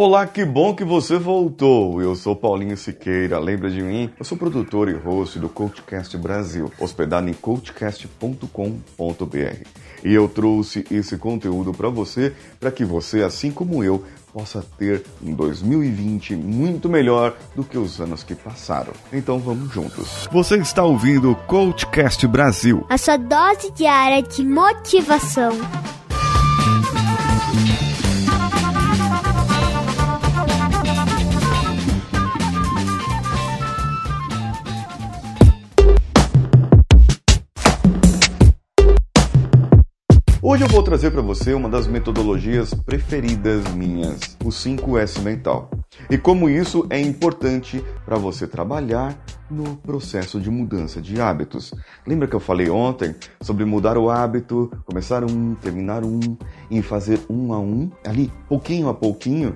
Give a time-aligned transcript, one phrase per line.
[0.00, 2.00] Olá, que bom que você voltou.
[2.00, 3.36] Eu sou Paulinho Siqueira.
[3.36, 4.08] Lembra de mim?
[4.16, 9.66] Eu sou produtor e host do Coachcast Brasil, hospedado em coachcast.com.br.
[10.04, 15.04] E eu trouxe esse conteúdo para você, para que você, assim como eu, possa ter
[15.20, 18.92] um 2020 muito melhor do que os anos que passaram.
[19.12, 20.28] Então vamos juntos.
[20.30, 25.58] Você está ouvindo o Coachcast Brasil, a sua dose diária de motivação.
[40.58, 45.70] Hoje eu vou trazer para você uma das metodologias preferidas minhas, o 5S mental.
[46.10, 49.16] E como isso é importante para você trabalhar
[49.48, 51.72] no processo de mudança de hábitos.
[52.04, 56.18] Lembra que eu falei ontem sobre mudar o hábito, começar um, terminar um
[56.68, 59.54] e fazer um a um, ali, pouquinho a pouquinho?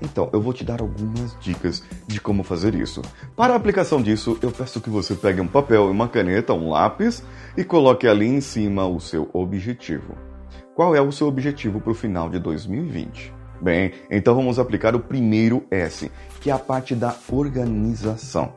[0.00, 3.02] Então, eu vou te dar algumas dicas de como fazer isso.
[3.34, 6.70] Para a aplicação disso, eu peço que você pegue um papel e uma caneta, um
[6.70, 7.20] lápis
[7.56, 10.35] e coloque ali em cima o seu objetivo.
[10.76, 13.32] Qual é o seu objetivo para o final de 2020?
[13.62, 18.52] Bem, então vamos aplicar o primeiro S, que é a parte da organização.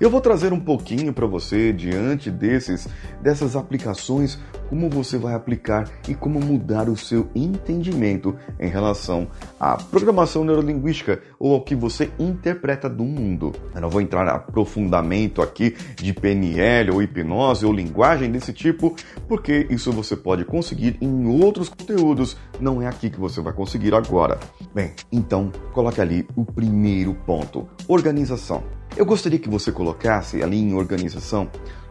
[0.00, 2.88] Eu vou trazer um pouquinho para você diante desses
[3.22, 9.76] dessas aplicações como você vai aplicar e como mudar o seu entendimento em relação à
[9.76, 13.52] programação neurolinguística ou ao que você interpreta do mundo.
[13.74, 18.94] Eu não vou entrar em aprofundamento aqui de PNL ou hipnose ou linguagem desse tipo,
[19.28, 23.94] porque isso você pode conseguir em outros conteúdos, não é aqui que você vai conseguir
[23.94, 24.38] agora.
[24.74, 28.62] Bem, então coloque ali o primeiro ponto: organização.
[28.96, 31.48] Eu gostaria que você colocasse ali em organização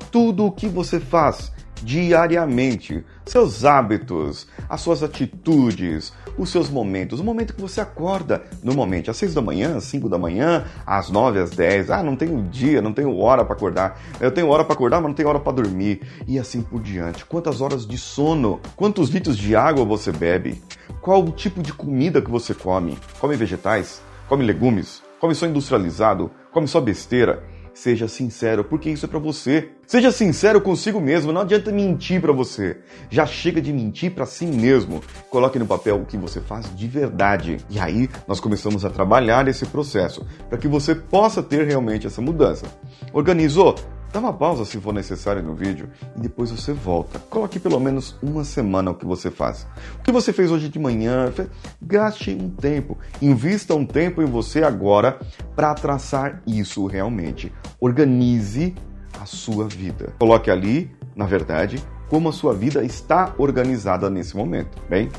[0.10, 1.52] tudo o que você faz
[1.84, 9.12] diariamente, seus hábitos, as suas atitudes, os seus momentos, o momento que você acorda, normalmente
[9.12, 12.42] às 6 da manhã, às 5 da manhã, às 9, às 10, ah, não tenho
[12.44, 15.42] dia, não tenho hora para acordar, eu tenho hora para acordar, mas não tenho hora
[15.42, 17.26] para dormir, e assim por diante.
[17.26, 20.62] Quantas horas de sono, quantos litros de água você bebe,
[21.02, 26.30] qual o tipo de comida que você come, come vegetais, come legumes, come só industrializado,
[26.52, 27.42] come só besteira.
[27.74, 29.70] Seja sincero, porque isso é para você.
[29.88, 32.80] Seja sincero consigo mesmo, não adianta mentir para você.
[33.10, 35.02] Já chega de mentir para si mesmo.
[35.30, 37.58] Coloque no papel o que você faz de verdade.
[37.70, 42.22] E aí nós começamos a trabalhar esse processo para que você possa ter realmente essa
[42.22, 42.66] mudança.
[43.14, 43.76] Organizou?
[44.14, 47.18] Dá uma pausa se for necessário no vídeo e depois você volta.
[47.18, 49.66] Coloque pelo menos uma semana o que você faz.
[50.00, 51.34] O que você fez hoje de manhã,
[51.82, 55.20] gaste um tempo, invista um tempo em você agora
[55.56, 57.52] para traçar isso realmente.
[57.82, 58.76] Organize
[59.20, 60.14] a sua vida.
[60.20, 64.78] Coloque ali, na verdade, como a sua vida está organizada nesse momento.
[64.88, 65.10] Bem,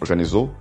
[0.00, 0.54] organizou?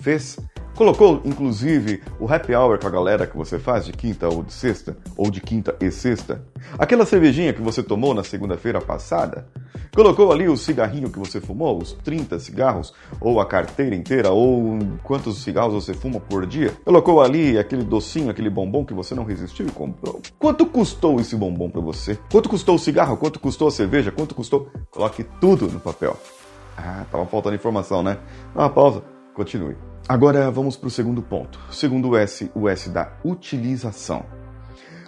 [0.00, 0.36] Fez?
[0.74, 4.52] Colocou, inclusive, o happy hour com a galera que você faz de quinta ou de
[4.52, 6.42] sexta, ou de quinta e sexta.
[6.78, 9.46] Aquela cervejinha que você tomou na segunda-feira passada.
[9.94, 14.78] Colocou ali o cigarrinho que você fumou, os 30 cigarros, ou a carteira inteira, ou
[15.02, 16.72] quantos cigarros você fuma por dia.
[16.84, 20.22] Colocou ali aquele docinho, aquele bombom que você não resistiu e comprou.
[20.38, 22.16] Quanto custou esse bombom para você?
[22.30, 23.16] Quanto custou o cigarro?
[23.16, 24.12] Quanto custou a cerveja?
[24.12, 24.70] Quanto custou?
[24.90, 26.16] Coloque tudo no papel.
[26.76, 28.18] Ah, tava faltando informação, né?
[28.54, 29.02] Dá uma pausa,
[29.34, 29.76] continue.
[30.10, 31.60] Agora vamos para o segundo ponto.
[31.70, 34.26] Segundo S, o S da utilização.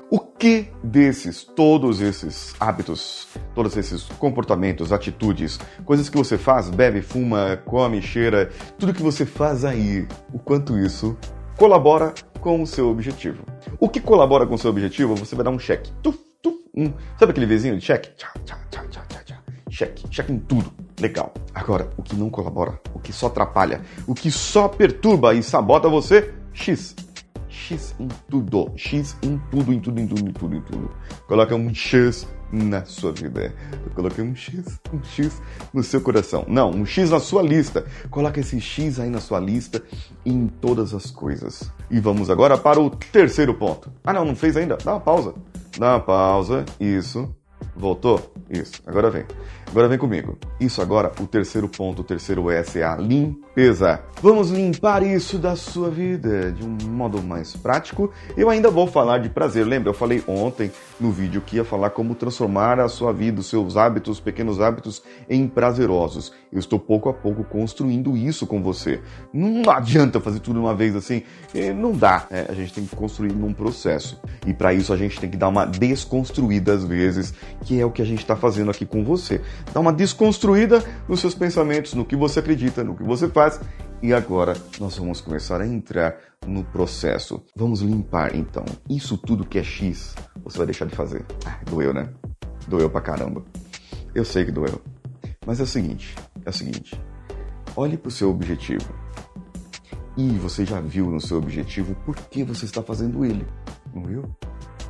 [0.09, 7.03] O que desses, todos esses hábitos, todos esses comportamentos, atitudes, coisas que você faz, bebe,
[7.03, 8.49] fuma, come, cheira,
[8.79, 11.19] tudo que você faz aí, o quanto isso
[11.57, 13.43] colabora com o seu objetivo?
[13.81, 15.91] O que colabora com o seu objetivo, você vai dar um cheque.
[16.01, 16.93] Tuf, tuf, um.
[17.19, 18.11] Sabe aquele vizinho de cheque?
[18.15, 18.62] Tchá, tchá.
[19.73, 20.71] Cheque, cheque em tudo.
[21.01, 21.33] Legal.
[21.55, 25.89] Agora, o que não colabora, o que só atrapalha, o que só perturba e sabota
[25.89, 26.95] você, X.
[27.49, 28.71] X em tudo.
[28.77, 30.91] X em tudo, em tudo, em tudo, em tudo, em tudo.
[31.27, 33.55] Coloca um X na sua vida.
[33.87, 35.41] Eu coloquei um X, um X
[35.73, 36.45] no seu coração.
[36.47, 37.87] Não, um X na sua lista.
[38.11, 39.83] Coloca esse X aí na sua lista
[40.27, 41.73] em todas as coisas.
[41.91, 43.91] E vamos agora para o terceiro ponto.
[44.05, 44.77] Ah, não, não fez ainda?
[44.77, 45.35] Dá uma pausa.
[45.79, 46.67] Dá uma pausa.
[46.79, 47.35] Isso.
[47.75, 48.33] Voltou?
[48.51, 48.83] Isso.
[48.87, 49.25] Agora vem.
[49.73, 50.37] Agora vem comigo.
[50.61, 54.03] Isso agora, o terceiro ponto, o terceiro S é a limpeza.
[54.21, 58.13] Vamos limpar isso da sua vida de um modo mais prático.
[58.37, 59.67] Eu ainda vou falar de prazer.
[59.67, 60.71] Lembra, eu falei ontem
[61.01, 65.03] no vídeo que ia falar como transformar a sua vida, os seus hábitos, pequenos hábitos,
[65.27, 66.35] em prazerosos.
[66.53, 69.01] Eu estou pouco a pouco construindo isso com você.
[69.33, 71.23] Não adianta fazer tudo uma vez assim.
[71.75, 72.27] Não dá.
[72.31, 74.21] É, a gente tem que construir num processo.
[74.47, 77.33] E para isso a gente tem que dar uma desconstruída às vezes,
[77.65, 79.41] que é o que a gente está fazendo aqui com você.
[79.73, 83.61] Dá uma desconstruída nos seus pensamentos, no que você acredita, no que você faz
[84.03, 86.17] E agora nós vamos começar a entrar
[86.47, 87.43] no processo.
[87.55, 88.65] Vamos limpar então.
[88.89, 90.15] Isso tudo que é X,
[90.45, 91.25] você vai deixar de fazer.
[91.47, 92.09] Ah, doeu, né?
[92.67, 93.45] Doeu pra caramba.
[94.15, 94.81] Eu sei que doeu.
[95.47, 96.15] Mas é o seguinte,
[96.45, 97.01] é o seguinte.
[97.75, 98.93] Olhe para o seu objetivo.
[100.17, 103.47] E você já viu no seu objetivo por que você está fazendo ele,
[103.95, 104.37] não viu?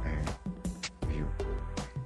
[0.05, 1.27] É, viu.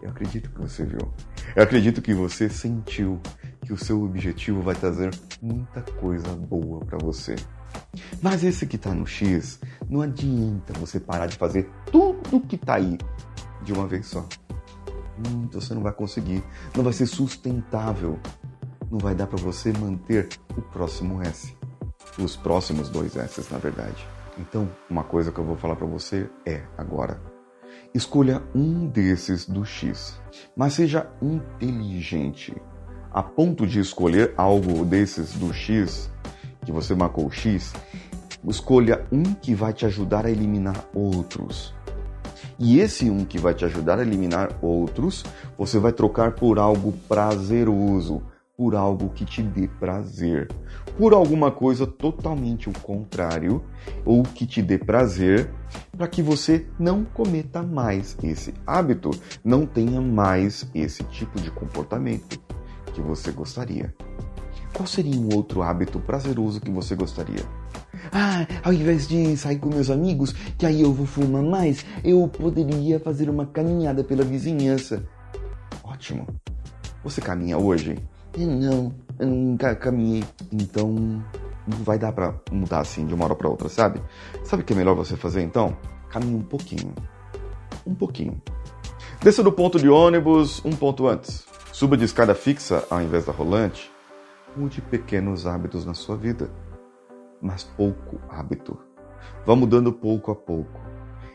[0.02, 1.10] Eu acredito que você viu.
[1.54, 3.20] Eu acredito que você sentiu
[3.62, 5.10] que o seu objetivo vai trazer
[5.40, 7.36] muita coisa boa para você.
[8.22, 12.76] Mas esse que está no X, não adianta você parar de fazer tudo que está
[12.76, 12.98] aí
[13.62, 14.26] de uma vez só.
[15.18, 16.44] Hum, você não vai conseguir,
[16.74, 18.18] não vai ser sustentável,
[18.90, 21.56] não vai dar para você manter o próximo S,
[22.18, 24.06] os próximos dois S, na verdade.
[24.38, 27.20] Então, uma coisa que eu vou falar para você é agora:
[27.96, 30.20] escolha um desses do X,
[30.54, 32.54] mas seja inteligente
[33.10, 36.10] a ponto de escolher algo desses do X
[36.64, 37.72] que você marcou X.
[38.46, 41.74] Escolha um que vai te ajudar a eliminar outros.
[42.58, 45.24] E esse um que vai te ajudar a eliminar outros,
[45.56, 48.22] você vai trocar por algo prazeroso,
[48.56, 50.48] por algo que te dê prazer,
[50.96, 53.62] por alguma coisa totalmente o contrário
[54.04, 55.50] ou que te dê prazer,
[55.92, 59.10] para que você não cometa mais esse hábito,
[59.44, 62.40] não tenha mais esse tipo de comportamento
[62.94, 63.94] que você gostaria.
[64.72, 67.44] Qual seria um outro hábito prazeroso que você gostaria?
[68.12, 72.26] Ah, ao invés de sair com meus amigos, que aí eu vou fumar mais, eu
[72.28, 75.04] poderia fazer uma caminhada pela vizinhança.
[75.82, 76.26] Ótimo.
[77.02, 77.96] Você caminha hoje?
[78.36, 80.24] Não, eu nunca caminhei.
[80.52, 80.90] Então,
[81.66, 84.02] não vai dar para mudar assim de uma hora para outra, sabe?
[84.44, 85.76] Sabe o que é melhor você fazer então?
[86.10, 86.94] Caminhe um pouquinho.
[87.86, 88.40] Um pouquinho.
[89.22, 91.46] Desça do ponto de ônibus um ponto antes.
[91.72, 93.90] Suba de escada fixa ao invés da rolante.
[94.56, 96.50] Mude pequenos hábitos na sua vida
[97.40, 98.78] mas pouco hábito.
[99.44, 100.80] Vá mudando pouco a pouco.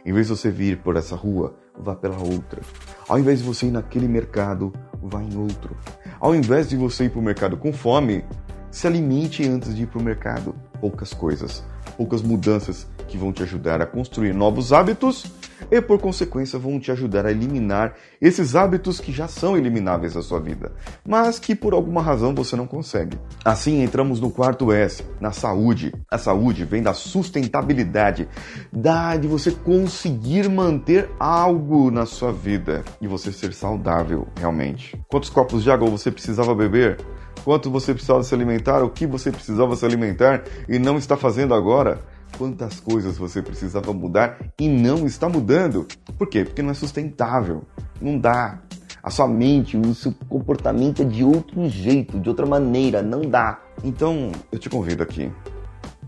[0.06, 2.62] Em vez de você vir por essa rua, vá pela outra.
[3.08, 5.76] Ao invés de você ir naquele mercado, vá em outro.
[6.22, 8.24] Ao invés de você ir para o mercado com fome,
[8.70, 10.54] se alimente antes de ir para o mercado.
[10.80, 11.64] Poucas coisas,
[11.98, 15.26] poucas mudanças que vão te ajudar a construir novos hábitos
[15.70, 20.22] e, por consequência, vão te ajudar a eliminar esses hábitos que já são elimináveis da
[20.22, 20.72] sua vida,
[21.06, 23.20] mas que por alguma razão você não consegue.
[23.44, 25.94] Assim, entramos no quarto S, na saúde.
[26.10, 28.30] A saúde vem da sustentabilidade,
[28.72, 34.98] da de você conseguir manter algo na sua vida e você ser saudável realmente.
[35.10, 36.98] Quantos copos de água você precisava beber?
[37.44, 38.84] Quanto você precisava se alimentar?
[38.84, 42.00] O que você precisava se alimentar e não está fazendo agora?
[42.42, 45.86] Quantas coisas você precisava mudar e não está mudando.
[46.18, 46.44] Por quê?
[46.44, 47.62] Porque não é sustentável.
[48.02, 48.60] Não dá.
[49.04, 53.62] A sua mente, o seu comportamento é de outro jeito, de outra maneira, não dá.
[53.84, 55.32] Então, eu te convido aqui.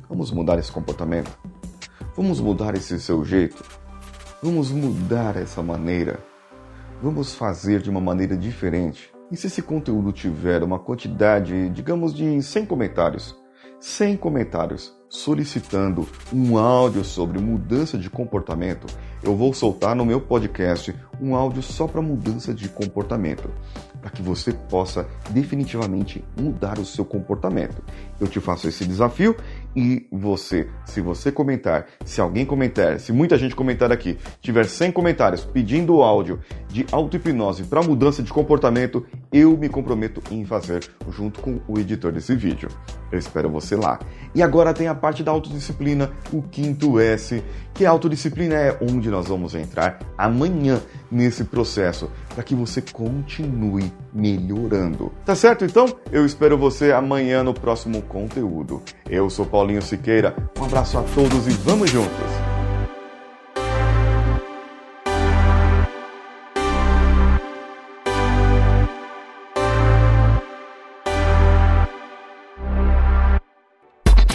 [0.10, 1.30] Vamos mudar esse comportamento.
[2.18, 3.64] Vamos mudar esse seu jeito.
[4.42, 6.20] Vamos mudar essa maneira.
[7.00, 9.12] Vamos fazer de uma maneira diferente.
[9.30, 13.36] E se esse conteúdo tiver uma quantidade, digamos, de 100 comentários,
[13.80, 18.88] 100 comentários, solicitando um áudio sobre mudança de comportamento,
[19.22, 23.48] eu vou soltar no meu podcast um áudio só para mudança de comportamento,
[24.02, 27.82] para que você possa definitivamente mudar o seu comportamento.
[28.20, 29.38] Eu te faço esse desafio
[29.76, 34.92] e você, se você comentar, se alguém comentar, se muita gente comentar aqui, tiver 100
[34.92, 41.42] comentários pedindo áudio de auto-hipnose para mudança de comportamento, eu me comprometo em fazer junto
[41.42, 42.70] com o editor desse vídeo.
[43.12, 44.00] Eu espero você lá.
[44.34, 49.10] E agora tem a parte da autodisciplina, o quinto S, que a autodisciplina é onde
[49.10, 50.80] nós vamos entrar amanhã
[51.12, 55.12] nesse processo para que você continue melhorando.
[55.26, 55.86] Tá certo então?
[56.12, 58.82] Eu espero você amanhã no próximo conteúdo.
[59.10, 60.36] Eu sou Paulinho Siqueira.
[60.60, 62.43] Um abraço a todos e vamos juntos.